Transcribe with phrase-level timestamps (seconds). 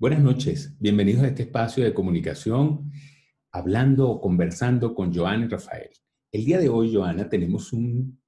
[0.00, 2.90] Buenas noches, bienvenidos a este espacio de comunicación,
[3.52, 5.90] hablando o conversando con Joana y Rafael.
[6.32, 8.18] El día de hoy, Joana, tenemos un,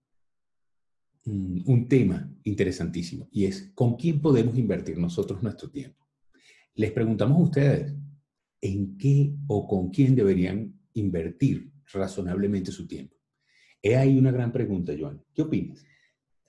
[1.24, 6.06] un tema interesantísimo y es ¿con quién podemos invertir nosotros nuestro tiempo?
[6.74, 7.94] Les preguntamos a ustedes,
[8.60, 13.16] ¿en qué o con quién deberían invertir razonablemente su tiempo?
[13.80, 15.24] He ahí una gran pregunta, Joana.
[15.32, 15.82] ¿Qué opinas?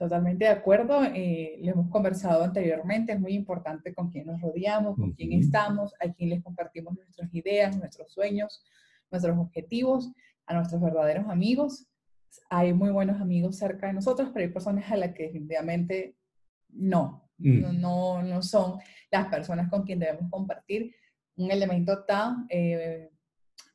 [0.03, 1.02] Totalmente de acuerdo.
[1.16, 3.13] Eh, lo hemos conversado anteriormente.
[3.13, 7.33] Es muy importante con quién nos rodeamos, con quién estamos, a quién les compartimos nuestras
[7.33, 8.66] ideas, nuestros sueños,
[9.09, 10.11] nuestros objetivos,
[10.45, 11.88] a nuestros verdaderos amigos.
[12.50, 16.17] Hay muy buenos amigos cerca de nosotros, pero hay personas a las que definitivamente
[16.67, 17.80] no, mm.
[17.80, 20.94] no, no, son las personas con quien debemos compartir
[21.38, 23.09] un elemento tan, eh,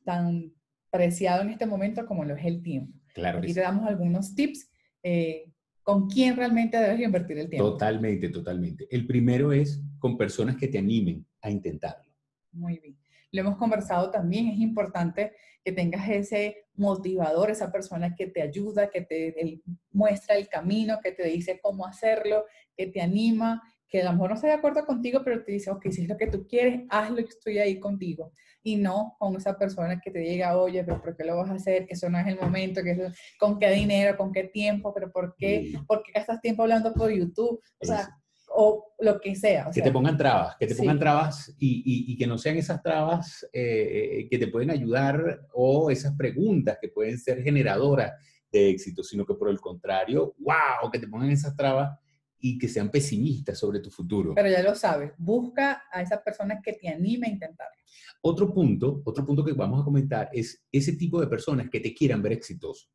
[0.05, 0.53] tan
[0.91, 2.93] preciado en este momento como lo es el tiempo.
[3.15, 3.39] Claro.
[3.39, 4.69] Aquí te damos algunos tips.
[5.01, 5.51] Eh,
[5.89, 7.71] con quién realmente debes invertir el tiempo.
[7.71, 8.87] Totalmente, totalmente.
[8.91, 12.13] El primero es con personas que te animen a intentarlo.
[12.51, 12.95] Muy bien.
[13.31, 15.33] Lo hemos conversado también, es importante
[15.65, 21.11] que tengas ese motivador, esa persona que te ayuda, que te muestra el camino, que
[21.11, 22.45] te dice cómo hacerlo,
[22.77, 25.71] que te anima, que a lo mejor no está de acuerdo contigo, pero te dice,
[25.71, 28.31] ok, si es lo que tú quieres, hazlo, que estoy ahí contigo.
[28.61, 31.55] Y no con esa persona que te llega, oye, pero ¿por qué lo vas a
[31.55, 31.87] hacer?
[31.87, 35.11] Que eso no es el momento, que eso, con qué dinero, con qué tiempo, pero
[35.11, 35.73] ¿por qué?
[35.87, 37.61] ¿Por qué gastas tiempo hablando por YouTube?
[37.79, 38.09] O sea,
[38.51, 39.69] o lo que sea.
[39.73, 43.47] que te pongan trabas, que te pongan trabas y, y, que no sean esas trabas
[43.53, 48.13] eh, que te pueden ayudar o esas preguntas que pueden ser generadoras
[48.51, 51.97] de éxito, sino que por el contrario, wow, que te pongan esas trabas
[52.39, 54.33] y que sean pesimistas sobre tu futuro.
[54.35, 57.75] Pero ya lo sabes, busca a esas personas que te anime a intentarlo.
[58.21, 61.93] Otro punto, otro punto que vamos a comentar es ese tipo de personas que te
[61.93, 62.89] quieran ver exitoso.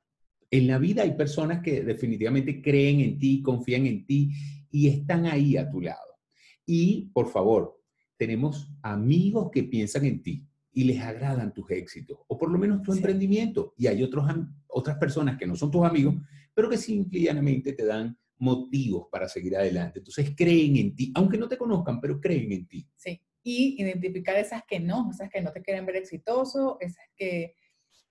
[0.51, 4.31] En la vida hay personas que definitivamente creen en ti, confían en ti
[4.71, 6.19] y están ahí a tu lado.
[6.67, 7.81] Y, por favor,
[8.17, 12.83] tenemos amigos que piensan en ti y les agradan tus éxitos, o por lo menos
[12.83, 13.75] tu emprendimiento.
[13.77, 14.27] Y hay otros,
[14.67, 16.17] otras personas que no son tus amigos,
[16.53, 20.01] pero que simplemente te dan motivos para seguir adelante.
[20.01, 22.89] Entonces creen en ti, aunque no te conozcan, pero creen en ti.
[22.97, 27.55] Sí, y identificar esas que no, esas que no te quieren ver exitoso, esas que,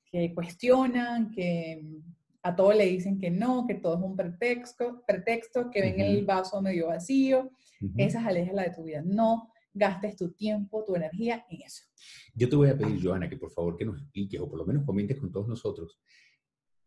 [0.05, 1.81] que cuestionan, que
[2.43, 6.25] a todo le dicen que no, que todo es un pretexto, pretexto que ven el
[6.25, 7.51] vaso medio vacío,
[7.97, 9.01] esas alejas la de tu vida.
[9.03, 11.83] No gastes tu tiempo, tu energía en eso.
[12.35, 14.65] Yo te voy a pedir, Joana, que por favor que nos expliques o por lo
[14.65, 15.99] menos comentes con todos nosotros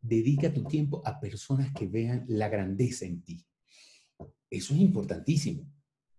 [0.01, 3.45] dedica tu tiempo a personas que vean la grandeza en ti.
[4.51, 5.67] Eso es importantísimo,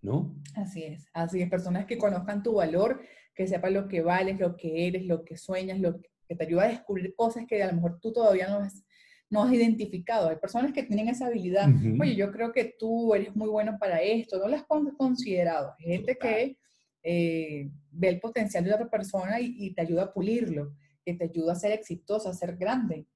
[0.02, 0.36] ¿no?
[0.56, 3.02] Así es, así es, personas que conozcan tu valor,
[3.34, 6.64] que sepan lo que vales, lo que eres, lo que sueñas, lo que te ayuda
[6.64, 8.84] a descubrir cosas que a lo mejor tú todavía no has,
[9.30, 10.30] no has identificado.
[10.30, 11.70] Hay personas que tienen esa habilidad.
[12.00, 15.76] Oye, yo creo que tú eres muy bueno para esto, no las has considerado.
[15.80, 16.58] Gente que
[17.04, 20.74] eh, ve el potencial de otra persona y, y, te ayuda a pulirlo,
[21.06, 23.08] que te ayuda a ser exitoso, a ser grande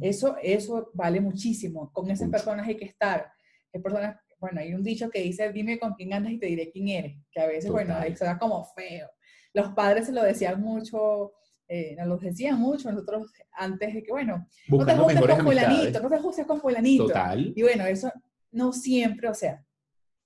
[0.00, 1.90] eso, eso vale muchísimo.
[1.92, 3.30] Con esas personas hay que estar.
[3.72, 6.70] Hay personas, bueno, hay un dicho que dice, dime con quién andas y te diré
[6.70, 9.08] quién eres, que a veces, bueno, ahí da como feo.
[9.52, 11.32] Los padres se lo decían mucho,
[11.68, 16.00] eh, nos lo decían mucho nosotros antes de que, bueno, no te juntes con fulanito,
[16.00, 17.06] no te juntes con fulanito.
[17.06, 17.52] Total.
[17.54, 18.10] Y bueno, eso
[18.52, 19.64] no siempre, o sea,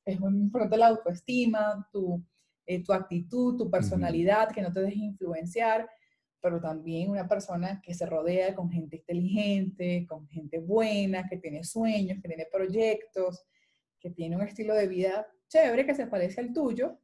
[0.05, 2.25] es muy importante la autoestima, tu,
[2.67, 5.89] eh, tu actitud, tu personalidad, que no te dejes influenciar
[6.41, 11.65] pero también una persona que se rodea con gente inteligente, con gente buena, que tiene
[11.65, 13.45] sueños, que tiene proyectos,
[13.99, 16.99] que tiene un estilo de vida chévere que se parece al tuyo,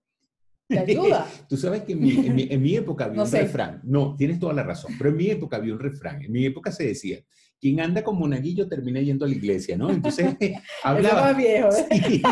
[0.68, 1.26] te ayuda.
[1.48, 3.80] Tú sabes que en mi, en mi, época había un refrán.
[3.84, 6.22] No, tienes toda la razón, pero en mi época había un refrán.
[6.22, 7.18] En mi época se decía,
[7.60, 9.90] quien anda como monaguillo termina yendo a la iglesia, ¿no?
[9.90, 10.36] Entonces
[10.84, 11.36] hablaban...
[11.36, 12.22] viejo, ¿eh?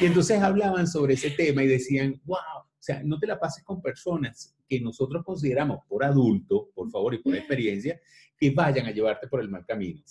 [0.00, 2.38] y entonces hablaban sobre ese tema y decían, wow,
[2.84, 7.18] sea, no te la pases con personas que nosotros consideramos por adulto, por favor, y
[7.18, 8.00] por experiencia,
[8.36, 10.02] que vayan a llevarte por el mal camino.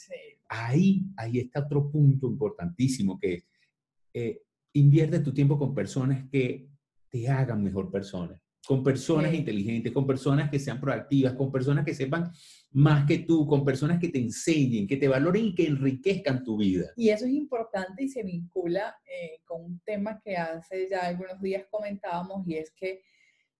[0.49, 3.45] Ahí, ahí está otro punto importantísimo que es,
[4.13, 4.41] eh,
[4.73, 6.67] invierte tu tiempo con personas que
[7.09, 8.41] te hagan mejor persona.
[8.65, 9.37] Con personas Sí.
[9.37, 12.31] inteligentes, con personas que sean proactivas, con personas que sepan
[12.71, 16.57] más que tú, con personas que te enseñen, que te valoren y que enriquezcan tu
[16.57, 16.91] vida.
[16.95, 21.41] Y eso es importante y se vincula eh, con un tema que hace ya algunos
[21.41, 23.01] días comentábamos y es que,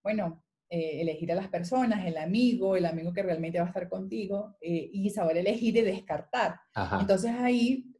[0.02, 3.88] bueno, eh, elegir a las personas, el amigo, el amigo que realmente va a estar
[3.88, 6.56] contigo eh, y saber elegir y descartar.
[6.74, 6.98] Ajá.
[7.00, 7.92] Entonces ahí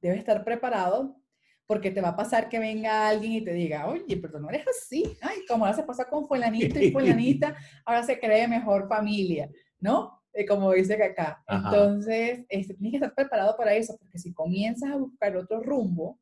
[0.00, 1.20] debes estar preparado
[1.66, 4.48] porque te va a pasar que venga alguien y te diga, oye, pero tú no
[4.48, 5.02] eres así.
[5.20, 10.22] Ay, como ahora se pasa con fulanito y fulanita, ahora se cree mejor familia, ¿no?
[10.32, 11.42] Eh, como dice acá.
[11.46, 11.68] Ajá.
[11.68, 16.20] Entonces, este, tienes que estar preparado para eso, porque si comienzas a buscar otro rumbo,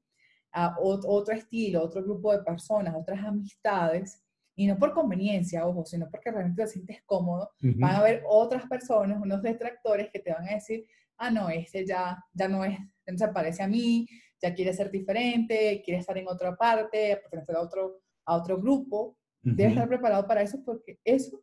[0.53, 4.23] a ot- otro estilo, otro grupo de personas, otras amistades,
[4.57, 7.73] y no por conveniencia, ojo, sino porque realmente te sientes cómodo, Ujú.
[7.77, 10.87] van a haber otras personas, unos detractores que te van a decir,
[11.19, 14.07] ah, no, este ya, ya no es, no se parece a mí,
[14.45, 19.17] ya quiere ser diferente, quiere estar en otra parte, pertenecer a otro, a otro grupo.
[19.43, 19.81] Debes Ujú.
[19.81, 21.43] estar preparado para eso porque eso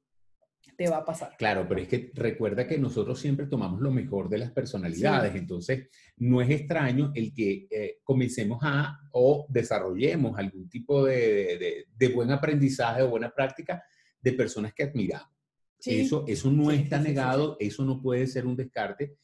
[0.78, 1.36] te va a pasar.
[1.36, 5.90] Claro, pero es que recuerda que nosotros siempre tomamos lo mejor de las personalidades, entonces
[6.18, 12.30] no es extraño el que eh, comencemos a o desarrollemos algún tipo de, de- buen
[12.30, 13.84] aprendizaje o buena práctica
[14.22, 15.36] de personas que admiramos.
[15.80, 16.02] Sí.
[16.02, 19.16] Eso, eso no Sí, está negado, eso no puede ser un descarte,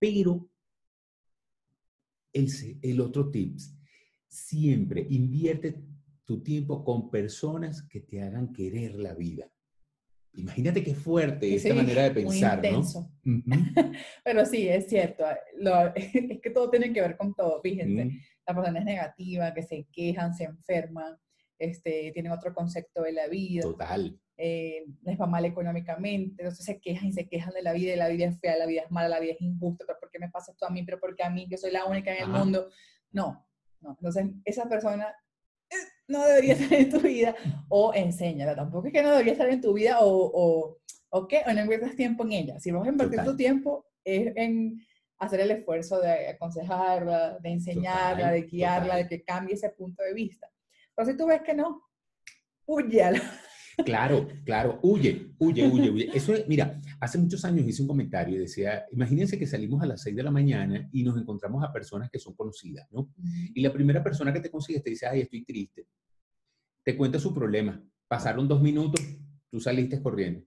[0.00, 0.48] pero
[2.32, 2.48] el,
[2.82, 3.74] el otro tips,
[4.28, 5.80] siempre invierte
[6.24, 9.50] tu tiempo con personas que te hagan querer la vida.
[10.34, 12.68] Imagínate qué fuerte esta Sí, manera de muy pensar, ¿no?
[12.68, 13.12] intenso.
[13.26, 13.42] Ujú,
[14.24, 15.24] Pero sí, es cierto.
[15.58, 18.10] lo- es que todo tiene que ver con todo, fíjense.
[18.46, 21.16] La persona es negativa, que se quejan, se enferman,
[21.58, 23.62] este, tienen otro concepto de la vida.
[23.62, 24.18] Total.
[24.42, 27.96] Eh, les va mal económicamente, entonces se quejan y se quejan de la vida, y
[27.96, 30.18] la vida es fea, la vida es mala, la vida es injusta, pero ¿por qué
[30.18, 30.82] me pasa esto a mí?
[30.82, 32.38] Pero ¿por qué a mí, que soy la única en el Ajá.
[32.38, 32.70] mundo?
[33.12, 33.46] No,
[33.80, 33.90] no.
[33.90, 35.14] Entonces, esa persona
[35.68, 35.74] eh,
[36.08, 37.34] no debería estar en tu vida,
[37.68, 40.78] o enséñala, tampoco es que no debería estar en tu vida, o, o,
[41.10, 42.58] o qué, o no inviertas tiempo en ella.
[42.60, 43.32] Si vas a invertir Total.
[43.32, 44.80] tu tiempo, es en
[45.18, 49.02] hacer el esfuerzo de aconsejarla, de enseñarla, Total, de guiarla, total.
[49.02, 50.48] de que cambie ese punto de vista.
[50.94, 51.82] Pero si tú ves que no,
[52.64, 53.40] huye a la-
[53.84, 56.10] Claro, claro, huye, huye, huye, huye.
[56.14, 59.86] Eso es, mira, hace muchos años hice un comentario y decía, imagínense que salimos a
[59.86, 63.12] las 6 de la mañana y nos encontramos a personas que son conocidas, ¿no?
[63.54, 65.86] Y la primera persona que te consigues te dice, ay, estoy triste.
[66.84, 67.82] Te cuenta su problema.
[68.08, 69.00] Pasaron dos minutos,
[69.50, 70.44] tú saliste corriendo.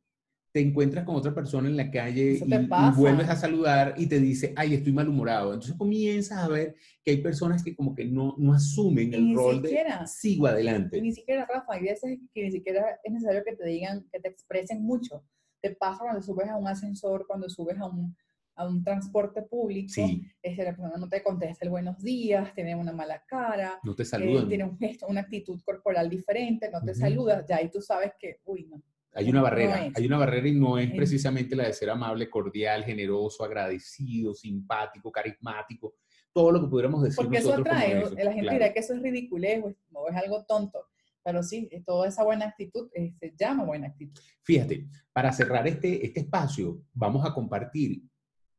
[0.53, 4.19] Te encuentras con otra persona en la calle y, y vuelves a saludar y te
[4.19, 5.51] dice, ay, estoy malhumorado.
[5.51, 9.33] Entonces comienzas a ver que hay personas que como que no, no asumen el ni
[9.33, 10.01] rol siquiera.
[10.01, 11.01] de sigo adelante.
[11.01, 14.27] Ni siquiera, Rafa, hay veces que ni siquiera es necesario que te digan, que te
[14.29, 15.23] expresen mucho.
[15.59, 18.15] Te pasa cuando subes a un ascensor, cuando subes a un,
[18.55, 22.75] a un transporte público, Sí, este, la persona no te contesta el buenos días, tiene
[22.75, 24.47] una mala cara, no te eh, saludan.
[24.50, 27.00] tiene un gesto, una actitud corporal diferente, no te Ujú.
[27.00, 28.83] saluda, ya ahí tú sabes que, uy, no.
[29.15, 32.83] Hay una barrera, hay una barrera y no es precisamente la de ser amable, cordial,
[32.83, 35.95] generoso, agradecido, simpático, carismático,
[36.33, 38.57] todo lo que pudiéramos decir Porque eso nosotros atrae, eso, la gente claro.
[38.57, 40.88] dirá que eso es ridiculez o es, o es algo tonto,
[41.24, 44.21] pero sí, eh, toda esa buena actitud eh, se llama buena actitud.
[44.42, 48.01] Fíjate, para cerrar este, este espacio, vamos a compartir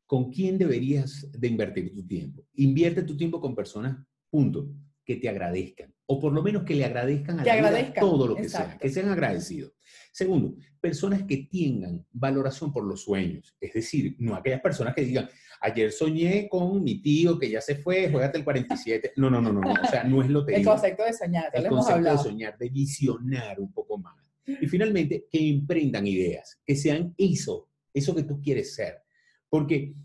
[0.05, 2.43] con quién deberías de invertir tu tiempo.
[2.55, 3.97] Invierte tu tiempo con personas,
[4.29, 4.69] punto,
[5.03, 8.01] que te agradezcan, o por lo menos que le agradezcan a Que la vida agradezcan,
[8.01, 8.79] todo lo que sea, exacto.
[8.81, 9.73] que sean agradecidos.
[10.11, 15.27] Segundo, personas que tengan valoración por los sueños, es decir, no aquellas personas que digan,
[15.61, 19.13] ayer soñé con mi tío que ya se fue, juégate el 47.
[19.17, 21.59] No, no, no, no, no, o sea, no es lo El concepto de soñar, ya
[21.59, 22.23] el hemos concepto de hablado.
[22.23, 24.15] soñar, de visionar un poco más.
[24.47, 29.01] Y finalmente, que emprendan ideas, que sean eso, eso que tú quieres ser.
[29.49, 29.95] Porque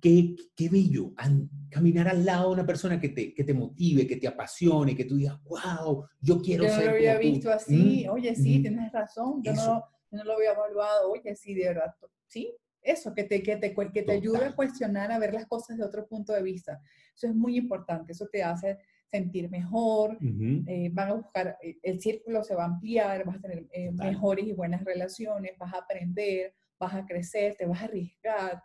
[0.00, 4.06] qué, qué bello an- caminar al lado de una persona que te, que te motive,
[4.06, 7.28] que te apasione, que tú digas, wow, yo quiero Yo no ser lo había como
[7.28, 7.34] tú".
[7.34, 8.62] visto así, Mm, oye, sí, mm.
[8.62, 11.94] tienes razón, yo no, yo no lo había evaluado, oye, sí, de verdad,
[12.26, 15.76] sí, eso, que te, que te, que te ayude a cuestionar, a ver las cosas
[15.76, 16.80] de otro punto de vista.
[17.14, 18.78] Eso es muy importante, eso te hace
[19.10, 20.62] sentir mejor, Ujú.
[20.66, 23.90] eh, van a buscar, eh, el círculo se va a ampliar, vas a tener eh,
[23.92, 28.62] mejores y buenas relaciones, vas a aprender, vas a crecer, te vas a arriesgar.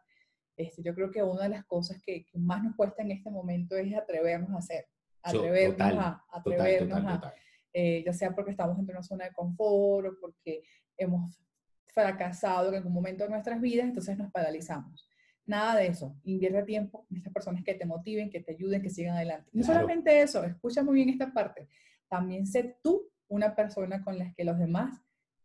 [0.61, 3.29] Este, yo creo que una de las cosas que, que más nos cuesta en este
[3.29, 4.85] momento es atrevernos a hacer,
[5.23, 7.33] atrevernos total, a, atrevernos total, a, total.
[7.73, 10.63] eh, ya sea porque estamos en una zona de confort o porque
[10.97, 11.39] hemos
[11.87, 15.07] fracasado en algún momento de nuestras vidas, entonces nos paralizamos.
[15.45, 16.15] Nada de eso.
[16.23, 19.49] Invierte tiempo en estas personas que te motiven, que te ayuden, que sigan adelante.
[19.53, 19.81] No Claro.
[19.81, 21.67] solamente eso, escucha muy bien esta parte.
[22.07, 25.01] También sé tú una persona con la que los demás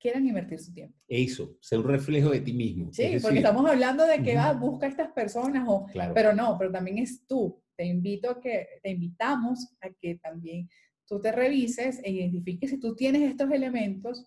[0.07, 0.97] quieran invertir su tiempo.
[1.09, 2.93] Eso, ser un reflejo de ti mismo.
[2.93, 4.41] Sí, Es porque estamos hablando de que ujú.
[4.41, 6.15] ah, busca a estas personas, o, Claro.
[6.15, 7.61] pero no, pero también es tú.
[7.77, 10.69] Te invito a que, te invitamos a que también
[11.09, 14.25] tú te revises e identifiques si tú tienes estos elementos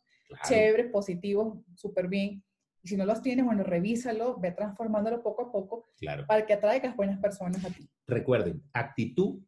[0.47, 2.43] chéveres, positivos, súper bien.
[2.83, 6.25] Y si no los tienes, bueno, revísalo, ve transformándolo poco a poco Claro.
[6.27, 7.89] para que atraigas buenas personas a ti.
[8.05, 9.39] Recuerden, actitud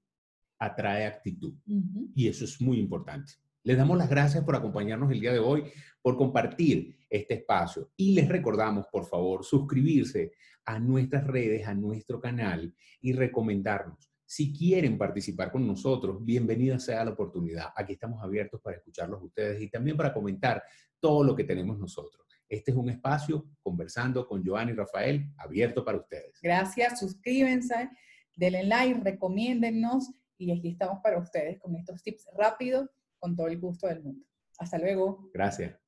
[0.60, 1.54] atrae actitud.
[1.68, 2.12] Ujú.
[2.16, 3.34] Y eso es muy importante.
[3.64, 5.66] Les damos las gracias por acompañarnos el día de hoy,
[6.02, 7.92] por compartir este espacio.
[7.96, 10.32] Y les recordamos, por favor, suscribirse
[10.66, 14.12] a nuestras redes, a nuestro canal y recomendarnos.
[14.26, 17.68] Si quieren participar con nosotros, bienvenida sea la oportunidad.
[17.76, 20.64] Aquí estamos abiertos para escucharlos ustedes y también para comentar
[21.00, 22.26] todo lo que tenemos nosotros.
[22.50, 26.40] Este es un espacio conversando con Joan y Rafael, abierto para ustedes.
[26.42, 27.90] Gracias, suscríbanse,
[28.36, 32.90] denle like, recomiéndennos y aquí estamos para ustedes con estos tips rápidos,
[33.22, 34.26] con todo el gusto del mundo.
[34.58, 35.30] Hasta luego.
[35.34, 35.81] Gracias.